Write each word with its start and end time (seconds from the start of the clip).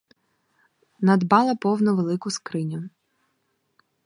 Надбала 1.09 1.55
повну 1.55 1.95
велику 1.95 2.29
скриню. 2.31 2.89